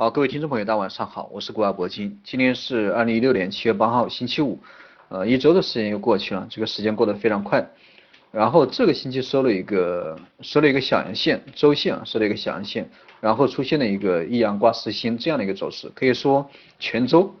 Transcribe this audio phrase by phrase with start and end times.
[0.00, 2.18] 好，各位听众朋友，大家晚上好，我是国外铂金。
[2.24, 4.58] 今天是二零一六年七月八号，星期五，
[5.10, 7.70] 呃，一周的时间又过去了，这个时间过得非常快。
[8.30, 12.88] 然后这个星期收了一个收了一个小阳线，周线啊收了一个小阳线，
[13.20, 16.48] 然后出现了一个一阳挂四星这样的一个走势，可以说
[16.78, 17.34] 全周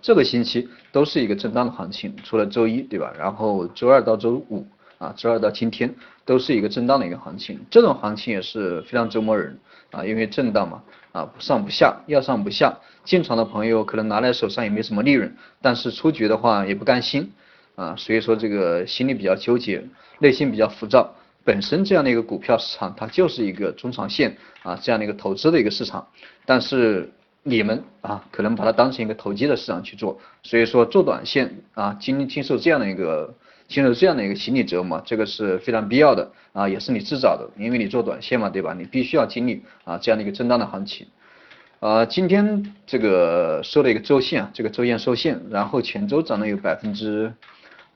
[0.00, 3.12] 这个星期都是一个震荡的行情，除了周一对吧？
[3.18, 4.66] 然后周二到周五
[5.02, 5.92] 啊，周二到今天
[6.24, 9.58] 都是一个震荡的一个行情，这种行情也是非常折磨人
[9.90, 10.82] 啊，因为震荡嘛。
[11.12, 17.30] 啊，不上不下，要上不下，进场的朋友可能拿在手上也没什么利润，但是出局的话也不甘心，
[17.74, 19.84] 啊，所以说这个心里比较纠结，
[20.20, 21.14] 内心比较浮躁。
[21.44, 26.08] 本身这样的一个股票市场，它就是一个中长线啊这样的一个投资的一个市场，
[26.46, 33.34] 但是你们啊可能把它当成一个投机的市场去做，所以说做短线啊经经受这样的一个。
[33.72, 38.74] 经受这样的一个心理折磨，这个是非常必要的啊，也是你自找的，因为你做短线嘛，对吧？
[38.78, 41.06] 你必须要经历啊这样的一个震荡的行情。
[41.80, 47.32] 啊，今天这个收了一个周线，这个周线收线，然后前周涨了有百分之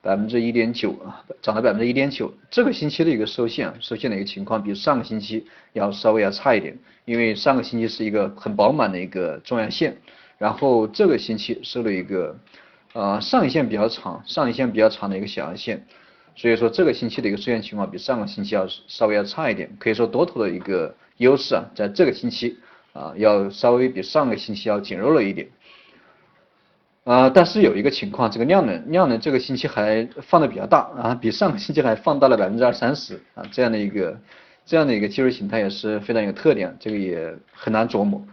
[0.01, 2.33] 百分之一点九啊，涨了百分之一点九。
[2.51, 9.97] 这个星期的一个收线，收线的一个情况比上个星期要稍微要差一点，因为上个星期是一个很饱满的一个中阳线，
[10.39, 12.37] 然后这个星期收了一个。
[12.97, 15.85] 呃，上影线比较长，上影线比较长的一个小阳线，
[16.35, 22.59] 所以说这个星期的一个收线情况比上个星期要稍微要差一点，可以说多头的一个优势啊，在这个星期
[22.95, 25.47] 啊要稍微比上个星期要减弱了一点，
[27.05, 34.19] 啊，但是有一个情况，这个量能量能这个星期还放的比较大啊，比上个星期还放大了百分之二三十啊，这样的一个
[34.65, 38.27] 这样的一个技术形态也是非常有特点，这个也很难琢磨。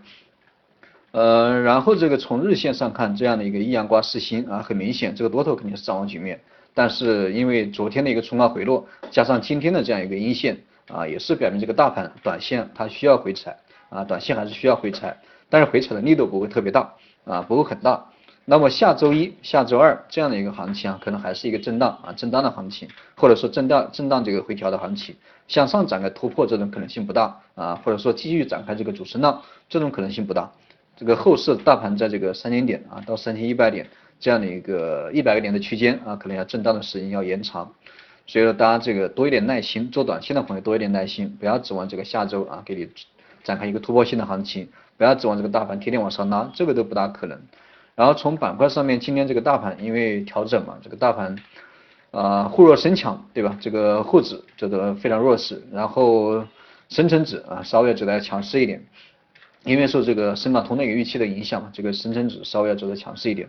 [1.14, 6.42] 呃，然后这个从日线上看，这样的一个一阳瓜四星啊，很明显，这个多头肯定是掌握局面。
[6.74, 13.56] 但是因为昨天的一个冲高回落，加上今天的这样一个阴线啊，也是表明这个大盘短线它需要回踩
[13.90, 15.16] 啊，短线还是需要回踩，
[15.52, 18.06] 但是回踩的力度不会特别大啊，不会很大。
[18.46, 25.16] 那么下周一、下周二这样的一个行情啊，可能还是一个震荡啊，震荡的行情，或者说震荡震荡这个回调的行情，
[25.48, 30.52] 向上展开突破这种可能性不大啊，或者说继续展开这个主升浪这种可能性不大。
[30.96, 33.88] 这个后市大盘在这个三千点啊到三千一百点
[34.20, 37.74] 这样的一个一百个点的区间啊，可能要震荡的时间要延长，
[38.26, 42.88] 所以说大家这个多一点耐心，做短线的朋友多一点耐心，不要指望这个下周啊给你
[43.44, 47.38] 展开一个突破性的行情，不要指望这个大盘天天往上拉，这个都不大可能。
[47.96, 51.36] 然后从板块上面，今天这个大盘因为调整嘛，这个大盘
[52.12, 53.58] 啊沪弱深强，对吧？
[53.60, 56.46] 这个沪指走的非常弱势，然后
[56.88, 58.86] 深成指啊稍微走的强势一点。
[59.64, 63.48] 因为受这个深港通的一个预期的影响嘛，这个深成指稍微要走的强势一点。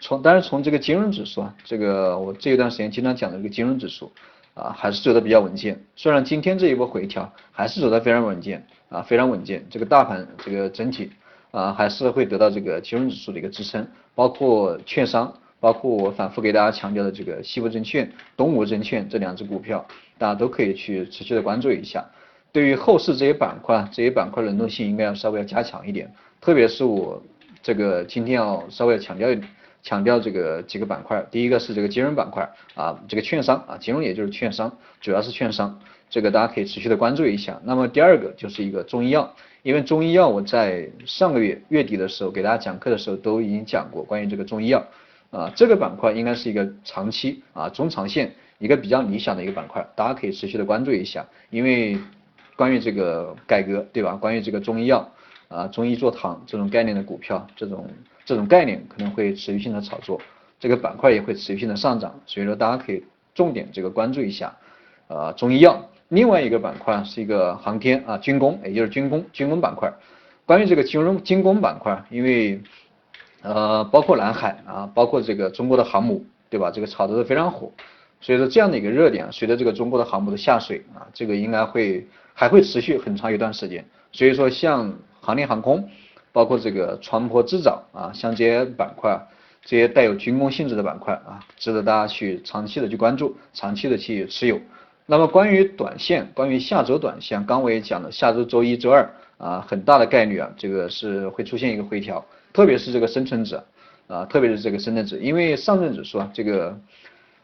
[0.00, 4.10] 从当然从这个金融指数啊，这个我这一段时间经常讲的这个金融指数
[4.54, 5.80] 啊，还是走的比较稳健。
[5.94, 9.64] 虽然今天这一波回调还是走的非常稳健啊，非常稳健。
[9.70, 11.10] 这个大盘这个整体
[11.52, 13.86] 啊，还是会得到这个金融指数的一个支撑，
[14.16, 19.86] 包括券商，包括我反复给大家强调的这个西部证券、东吴证券这两只股票，
[20.18, 22.04] 大家都可以去持续的关注一下。
[22.52, 27.22] 对于后市这些板块，这些板块轮动性应该要稍微要加强一点，特别是我
[27.62, 29.28] 这个今天要稍微要强调
[29.82, 34.70] 强调这个几个板块，第一个是这个金融板块啊，这个券商啊，金融也就是券商，
[35.00, 35.80] 主要是券商，
[36.10, 37.58] 这个大家可以持续的关注一下。
[37.64, 44.86] 那么第二个就是一个中医药，因为中医药我在上个月月底的时候给大家讲课的时候都已经讲过关于这个中医药
[45.30, 51.96] 啊，这个板块应该是一个长期啊中长线一个比较理想的一个板块，大家可以持续的关注一下，因为。
[52.56, 54.12] 关于这个改革，对吧？
[54.12, 55.08] 关于这个中医药
[55.48, 57.88] 啊，中医做糖这种概念的股票，这种
[58.24, 60.20] 这种概念可能会持续性的炒作，
[60.60, 63.04] 这个板块也会持续性的上涨，所以说大家可以
[63.34, 64.54] 重点这个关注一下
[65.08, 65.88] 啊，中医药。
[66.08, 69.90] 另外一个板块是一个航天啊，军工，也就是军工军工板块。
[70.44, 72.60] 关于这个金融军工板块，因为
[73.40, 76.70] 呃，包括南海啊，包括这个中国的航母，对吧？
[76.70, 77.72] 这个炒得都非常火，
[78.20, 82.06] 所以说这样的一个热点，随着这个中国的航母的下水啊，这个应该会。
[82.34, 85.88] 还会持续很长一段时间，所以说像航天航空，
[86.32, 89.20] 包括这个船舶制造啊，像这些板块，
[89.64, 94.60] 这些带有军工性质的板块啊，值得大家去长期的去关注，长期的去持有。
[95.06, 99.08] 那么关于短线，关于下周短线，刚我也讲了，下周周一周二
[99.38, 103.60] 啊，很大的概率啊，这个是会出现一个回调，特别是这个深成指
[104.06, 106.78] 啊，特别是这个深成指，因为上证指数啊，这个。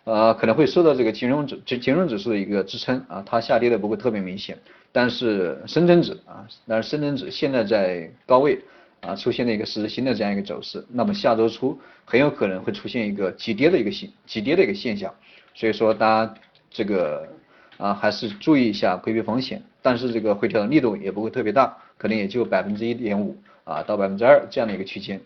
[0.04, 4.56] 呃，可能会受到这个金融指金金融指数的一个支撑啊，它下跌的不会特别明显。
[4.98, 8.58] 但是深成指啊，但是深成指现在在高位
[9.00, 15.14] 啊，出现了一个实质新的这样一个走势，那么下周初很有可能会出现一个急跌的一个现急跌的一个现象。
[15.54, 16.34] 所以说大家
[16.68, 17.28] 这个
[17.76, 19.62] 啊，还是注意一下规避风险。
[19.80, 25.20] 但是这个回调的力度也不会特别大，可能也就百分之一点五啊到百分之二这样的一个区间。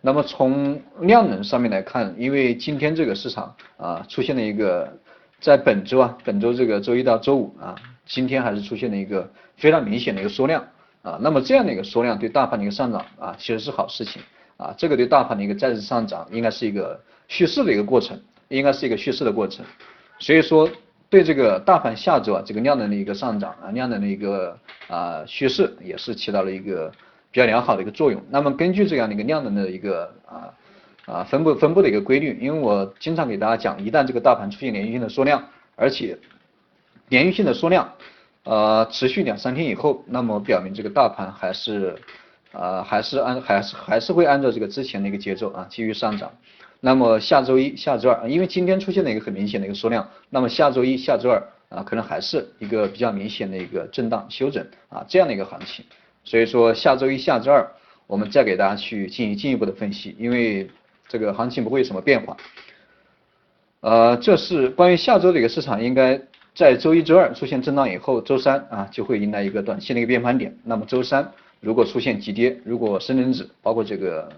[0.00, 4.96] 那么从量能上面来看，因为今天这个市场啊出现了一个
[5.40, 7.74] 在本周啊本周这个周一到周五啊，
[8.06, 10.64] 今天还是出现了一个非常明显的一个缩量
[11.02, 11.18] 啊。
[11.20, 14.20] 那么这样的一个缩量对大盘的一个上涨啊其实是好事情
[14.56, 19.64] 啊，这个对大盘的一个再次上涨应该是一个蓄势的一个过程，应该是一个蓄势的过程。
[20.18, 20.68] 所以说
[21.08, 24.58] 对这个大盘下周啊这个量能的一个上涨啊量能的一个
[24.88, 26.92] 啊蓄势也是起到了一个。
[27.30, 28.24] 比较良好的一个作用。
[28.30, 30.48] 那么根据这样的一个量能的一个啊
[31.08, 35.42] 啊分布分布的一个规律，因为我经常给大家讲，一旦这个大盘出现连续性的缩量，
[35.74, 36.18] 而且
[37.08, 37.90] 连续性的缩量
[38.44, 41.96] 呃持续两三天以后，那么表明这个大盘还是
[42.52, 46.30] 啊还是按还是还是会按照这个之前的一个节奏啊继续上涨。
[46.80, 55.84] 那么下周一下周二，因为今天出现了一个很明显的一个缩量，那么下周一下周二啊可能还是一个比较明显的一个震荡休整啊这样的一个行情。
[56.22, 57.66] 所以说下周一下周二
[58.06, 60.70] 我们再给大家去进行进一步的分析，因为
[61.08, 62.36] 这个行情不会有什么变化。
[63.80, 66.20] 呃，这是关于下周的一个市场，应该
[66.54, 70.56] 在周一周二出现震荡以后，周三啊就会迎来一个短线的一个变盘点。
[70.64, 74.28] 那么周三如果出现急跌，如果深成指包括这个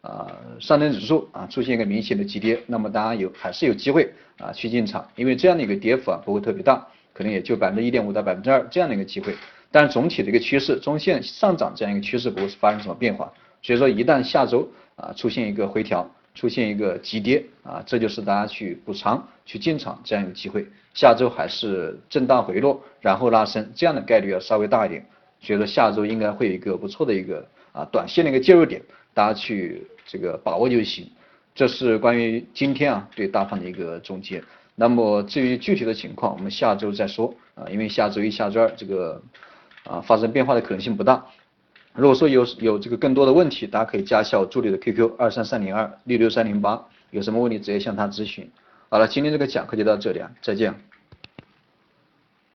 [0.00, 0.30] 啊
[0.60, 9.34] 上证指数啊出现一个明显的急跌，那么大家有还是有机会啊去进场，因为这样的一个跌幅啊不会特别大，可能也就百分之一点五到百分之二这样的一个机会。
[9.72, 13.32] 但是总体的一个趋势，中线上涨这样一个趋势不会发生什么变化，
[13.64, 20.66] 所以说一旦下周啊出现一个回调，出现一个急跌啊，这就是大家去补仓、去进场这样一个机会。
[20.92, 25.06] 下周还是震荡回落，然后拉升，这样的概率要稍微大一点，
[25.40, 28.82] 所以说下周应该会有一个不错的一个啊短线的一个介入点，
[29.14, 31.10] 大家去这个把握就行。
[31.54, 34.44] 这是关于今天啊对大盘的一个总结。
[34.76, 39.22] 那么至于具体的情况，我们下周再说啊，因为下周一下周二这个。
[39.86, 41.26] 啊，发生变化的可能性不大。
[41.94, 48.50] 如果说有有这个更多的问题，大家可以加一下我助理的 QQ 二三三零二六六三零八，有什么问题直接向他咨询。
[48.88, 50.74] 好了，今天这个讲课就到这里啊，再见。